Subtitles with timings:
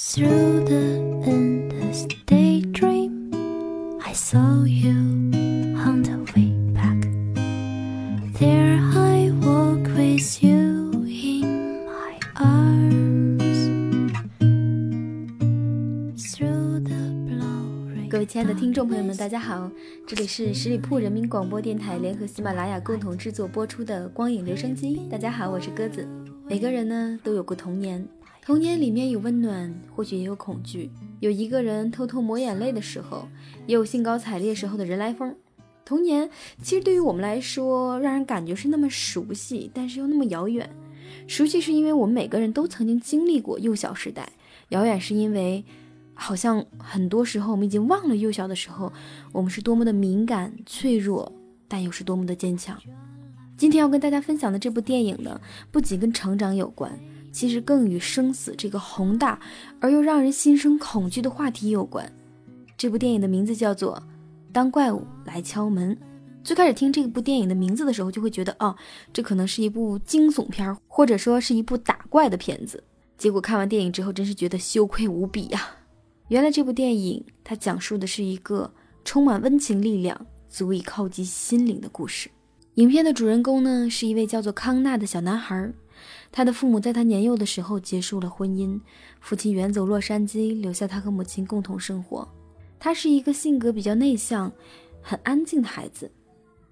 [0.00, 3.32] Through the endless daydream,
[4.00, 4.92] I saw you
[5.76, 7.02] on the way back.
[8.38, 13.42] There I walk with you in my arms.
[16.16, 16.94] Through the
[17.26, 19.68] blurry 各位亲爱的听众朋友们，大家好，
[20.06, 24.96] 这里是十里铺人民广播电台联合喜马拉雅共同制作播出的《光影留声机》。
[25.10, 26.06] 大家好，我是鸽子。
[26.48, 28.02] 每个人呢都有过童年，
[28.48, 30.90] 童年里面有温暖，或许也有恐惧，
[31.20, 33.28] 有一个人偷偷抹眼泪的时候，
[33.66, 35.36] 也有兴高采烈时候的人来疯。
[35.84, 36.30] 童年
[36.62, 40.66] 其实对于我们来说，让人感觉是那么熟悉，但是又那么遥远。
[41.26, 44.26] 熟悉是因为我们每个人都曾经经历过幼小时代，
[44.70, 45.62] 遥远是因为。
[46.14, 48.90] 好像很多时候我们已经忘了幼小的时候，
[49.30, 51.30] 我们是多么的敏感、脆弱，
[51.68, 52.80] 但又是多么的坚强。
[53.58, 55.38] 今天要跟大家分享的这部电影呢，
[55.70, 56.98] 不仅跟成长有关，
[57.32, 59.38] 其实更与生死这个宏大
[59.80, 62.10] 而又让人心生恐惧的话题有关。
[62.76, 63.96] 这部电影的名字叫做
[64.52, 65.94] 《当怪物来敲门》。
[66.44, 68.74] 最开始听这部电影的名字的时候，就会觉得哦，
[69.12, 72.82] 这可能是一部惊悚片，或者说是一部打怪的片子。
[73.18, 75.68] 结果看完电影之后，真是觉得羞愧无比呀。
[76.28, 78.72] 原来这部电影它讲述的是一个
[79.04, 82.30] 充满温情力量、足以靠近心灵的故事。
[82.78, 85.68] 影片的主人公呢是一位叫做康纳的小男孩，
[86.30, 88.80] 他的父母在他年幼的时候结束了婚姻，
[89.18, 92.26] 父亲远走洛杉矶，留下他和母亲共同生活。
[92.78, 94.52] 他是一个性格比较内向、
[95.02, 96.08] 很安静的孩子，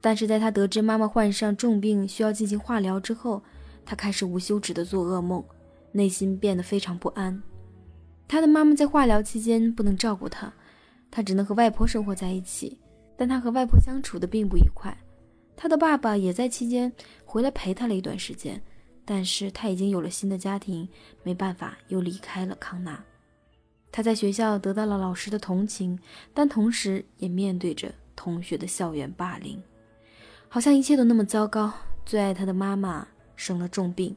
[0.00, 3.42] 但是在他得知妈妈患上重病需要进行化疗之后，
[3.84, 5.42] 他开始无休止的做噩梦，
[5.90, 7.42] 内心变得非常不安。
[8.28, 10.52] 他的妈妈在化疗期间不能照顾他，
[11.10, 12.78] 他只能和外婆生活在一起。
[13.16, 14.96] 但他和外婆相处的并不愉快。
[15.56, 16.92] 他的爸爸也在期间
[17.24, 18.60] 回来陪他了一段时间，
[19.04, 20.88] 但是他已经有了新的家庭，
[21.22, 23.02] 没办法又离开了康纳。
[23.90, 25.98] 他在学校得到了老师的同情，
[26.34, 29.62] 但同时也面对着同学的校园霸凌，
[30.48, 31.72] 好像一切都那么糟糕。
[32.04, 34.14] 最爱他的妈妈生了重病，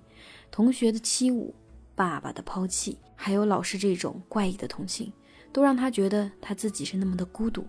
[0.52, 1.52] 同学的欺侮，
[1.96, 2.98] 爸爸的抛弃。
[3.16, 5.12] 还有老师这种怪异的同情，
[5.52, 7.66] 都让他觉得他自己是那么的孤独。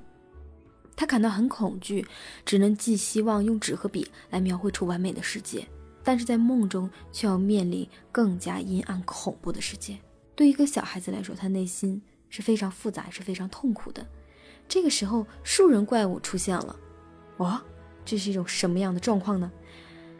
[1.00, 2.06] 他感到很恐惧，
[2.44, 5.66] 只能寄希望用纸和笔来描绘出完美的世界，
[6.04, 9.96] 但是在梦中却要面临更加阴暗恐怖的世界。
[10.36, 14.06] 对一个小孩子来说，他内心是非常复杂，是非常痛苦的。
[14.68, 16.76] 这个时候，树人怪物出现了。
[17.38, 17.62] 哇，
[18.04, 19.50] 这是一种什么样的状况呢？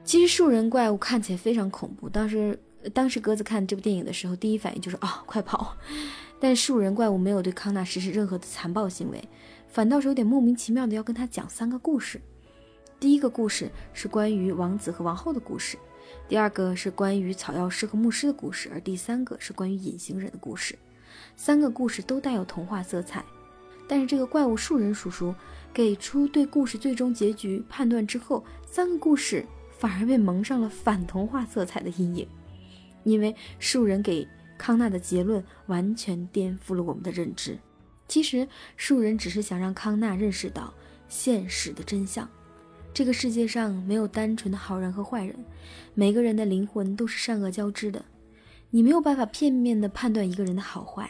[0.02, 2.58] 其实树人怪物看起来非常恐怖，当时。
[2.94, 5.76] 当时鸽子看这部电影的时候，第一反应就是啊，快跑！
[6.40, 9.22] 但树人怪物没有对康纳实施任何的残暴行为，
[9.70, 12.20] 反倒是有点莫名其妙的要跟他讲三个故事。
[12.98, 15.78] 第一个故事是关于王子和王后的故事，
[16.28, 20.76] 第二个是关于草药师和牧师的故事，而第三个是关于隐形人的故事。
[21.36, 23.24] 三个故事都带有童话色彩，
[23.88, 25.34] 但是这个怪物树人叔叔
[25.72, 29.46] 给出对故事最终结局判断之后，三个故事
[29.78, 32.28] 反而被蒙上了反童话色彩的阴影。
[33.04, 37.58] 因为树人给康纳的结论完全颠覆了我们的认知。
[38.10, 40.74] 其实树人只是想让康纳认识到
[41.08, 42.28] 现实的真相：
[42.92, 45.32] 这个世界上没有单纯的好人和坏人，
[45.94, 48.04] 每个人的灵魂都是善恶交织的。
[48.70, 51.08] 你没有办法片面的判断一个人的好坏。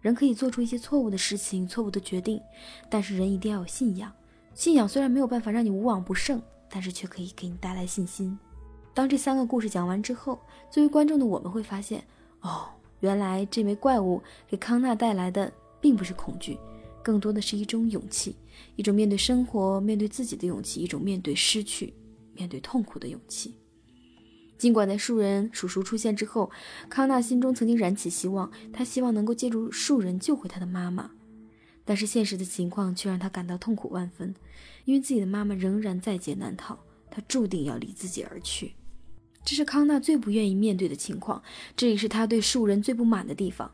[0.00, 2.40] 人可以做出一些错误的事情、错误的决定，
[2.88, 4.10] 但是人一定要有信仰。
[4.54, 8.38] 信仰虽然没有办法让你无往不胜，但是却可以给你带来信心。
[8.94, 12.02] 当这三个故事讲完之后，作为观众的我们会发现，
[12.40, 12.70] 哦，
[13.00, 16.58] 原来这枚怪物给康纳带来的并不是恐惧，
[17.02, 18.36] 更多的是一种勇气，
[18.76, 21.94] 一种面对生活、面对自己的勇气，一种面对失去、
[22.34, 23.54] 面对痛苦的勇气。
[24.56, 26.50] 尽管在树人叔叔出现之后，
[26.88, 31.12] 康纳心中曾经燃起希望，他希望能够借助树人救回他的妈妈，
[31.84, 34.34] 但是现实的情况却让他感到痛苦万分，
[34.84, 36.76] 因为自己的妈妈仍然在劫难逃，
[37.08, 38.72] 他注定要离自己而去。
[39.44, 41.40] 这是康纳最不愿意面对的情况，
[41.76, 43.70] 这也是他对树人最不满的地方。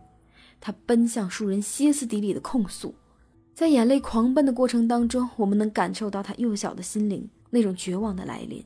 [0.67, 2.95] 他奔向树人，歇斯底里的控诉，
[3.53, 8.65] 在眼泪狂奔的过程当中，我们能感受到他幼小的心灵那种绝望的来临。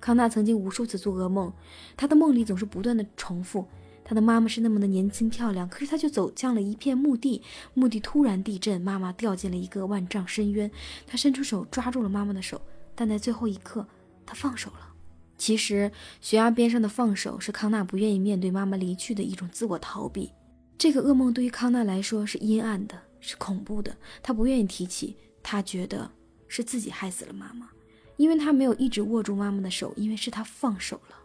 [0.00, 1.52] 康纳曾经无数次做噩梦，
[1.94, 3.66] 他的梦里总是不断的重复：
[4.02, 7.42] 他的妈妈是那么的年轻漂亮，可是他却走向了一片墓地，
[7.74, 10.70] 墓地突然地震，妈妈掉进了一个万丈深渊。
[11.06, 12.58] 他伸出手抓住了妈妈的手，
[12.94, 13.86] 但在最后一刻，
[14.24, 14.94] 他放手了。
[15.36, 15.92] 其实，
[16.22, 20.32] 悬崖边上的放手是康纳不愿意面对妈妈离去的一种自我逃避。
[20.78, 23.96] 这个噩梦对于康纳来说是阴暗的，是恐怖的。
[24.22, 26.10] 他不愿意提起，他觉得
[26.48, 27.68] 是自己害死了妈妈，
[28.16, 31.16] 因为他没有一直握住妈妈的手，因为是他放手了。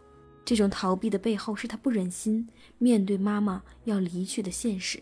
[0.44, 5.00] 这种逃避的背后是他不忍心面对妈妈要离去的现实，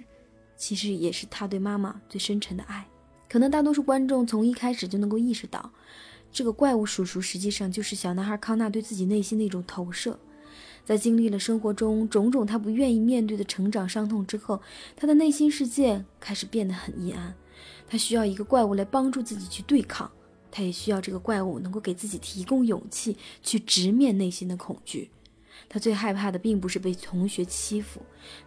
[0.56, 2.86] 其实也是他对妈妈最深沉的爱。
[3.28, 5.72] 可能大多数观众从一开始就能够意识到，
[6.32, 10.18] 这个怪物叔叔实际上就是小男孩康纳对自己内心的一种投射。
[10.84, 14.60] 在经历了生活中种种他不愿意面对的成长伤痛之后，
[14.96, 17.34] 他的内心世界开始变得很阴暗。
[17.86, 20.10] 他需要一个怪物来帮助自己去对抗，
[20.50, 25.10] 他也需要这个怪物能够给自己提供勇气去直面内心的恐惧。
[25.68, 28.00] 他最害怕的并不是被同学欺负，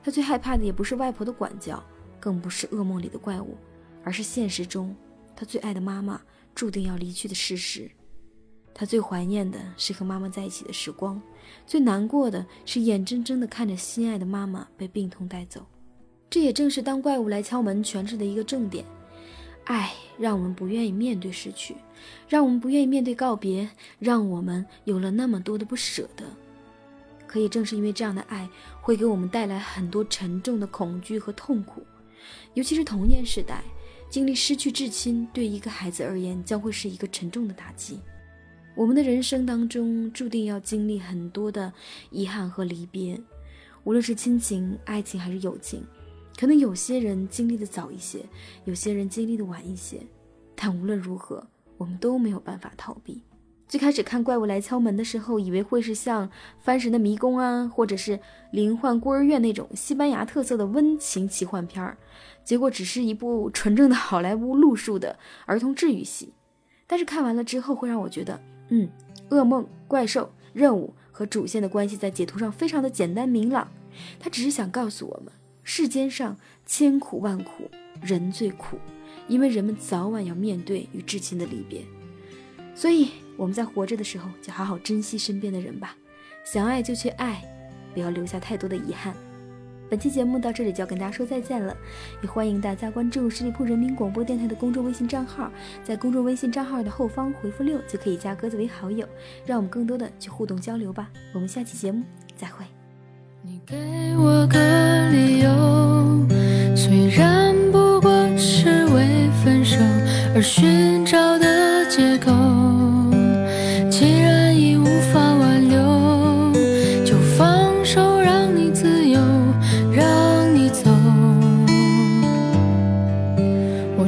[0.04, 1.82] 他最害怕的也不是外婆的管教，
[2.20, 3.56] 更不是噩梦里的怪物，
[4.04, 4.96] 而是现实中
[5.36, 6.22] 他最爱的妈妈
[6.56, 7.90] 注定要离去的事实。
[8.74, 11.22] 他最怀念的是和妈妈在一起的时光，
[11.66, 15.66] 最难过的是眼睁睁地看着心爱的妈妈被病痛带走。
[16.30, 18.84] 这也正是当怪物来敲门诠释的一个重点：
[19.66, 21.76] 爱让我们不愿意面对失去，
[22.28, 23.70] 让我们不愿意面对告别，
[24.00, 26.26] 让我们有了那么多的不舍得。
[27.28, 28.50] 可也正是因为这样的爱，
[28.82, 31.84] 会给我们带来很多沉重的恐惧和痛苦，
[32.54, 33.64] 尤其是童年时代，
[34.10, 38.00] 经历失去至亲，对一个孩子而言将会是一个沉重的打击。
[38.76, 41.72] 我们的人生当中注定要经历很多的
[42.10, 43.20] 遗憾和离别，
[43.84, 45.84] 无论是亲情、爱情还是友情，
[46.36, 48.26] 可能有些人经历的早一些，
[48.66, 50.00] 有些人经历的晚一些，
[50.56, 51.46] 但无论如何，
[51.78, 53.22] 我们都没有办法逃避。
[53.68, 56.28] 最开始看《怪物来敲门》的时候，以为会是像
[56.60, 58.18] 《翻神的迷宫》啊，或者是
[58.52, 61.96] 《灵幻孤儿院》那种西班牙特色的温情奇幻片儿，
[62.44, 66.34] 结果只是一部纯正的好莱坞路数的儿童治愈系。
[66.88, 68.40] 但是看完了之后，会让我觉得。
[68.76, 68.90] 嗯，
[69.30, 73.68] 噩梦、怪兽、任务和主线的关系在解图上非常的简单明朗。
[74.20, 75.32] 他只是想告诉我们，
[75.62, 76.36] 世间上
[76.66, 77.70] 千苦万苦，
[78.02, 78.80] 人最苦，
[79.28, 81.84] 因为人们早晚要面对与至亲的离别。
[82.74, 85.96] 所以我们在活着的时候，就好好珍惜身边的人吧。
[86.44, 87.44] 想爱就去爱，
[87.94, 89.16] 不要留下太多的遗憾。
[89.94, 91.78] 本期节目到这里就要跟大家说再见了，
[92.24, 95.52] 也欢迎大家关注十里铺人民广播电台的公众微信账号，
[95.84, 99.08] 在公众微信账号的后方回复六就可以加鸽子为好友，
[99.46, 101.12] 让我们更多的去互动交流吧。
[101.32, 102.02] 我们下期节目
[102.36, 102.66] 再会。
[103.44, 103.76] 你给
[104.18, 106.26] 我个理由，
[106.76, 109.78] 虽然不过是为分手
[110.34, 110.73] 而寻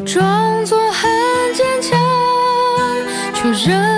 [0.06, 1.10] 装作很
[1.56, 2.00] 坚强，
[3.34, 3.95] 却仍。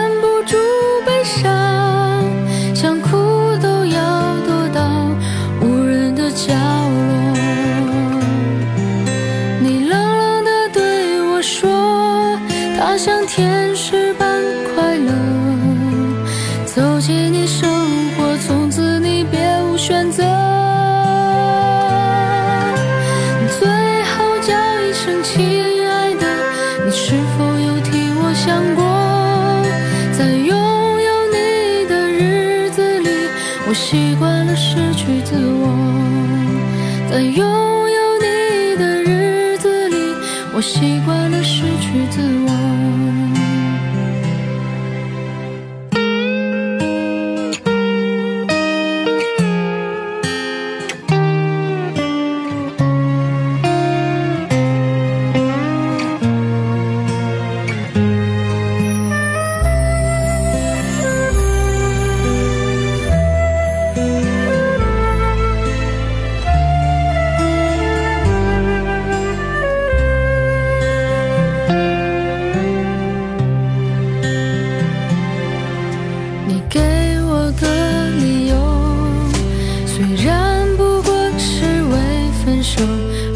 [40.57, 42.96] 我习惯了失去自我。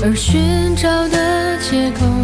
[0.03, 2.20] 而寻找的借口。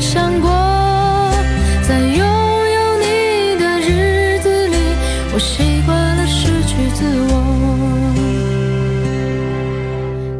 [0.00, 0.48] 想过
[1.82, 4.76] 在拥有你的日子里
[5.34, 7.32] 我习惯了失去自我。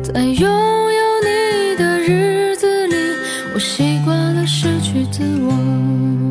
[0.04, 2.94] 在拥有你的日子里
[3.52, 6.27] 我习惯了失去自我。